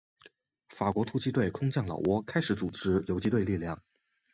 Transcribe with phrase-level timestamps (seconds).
[0.67, 3.83] 法国突击队空降老挝开始组织游击队力量。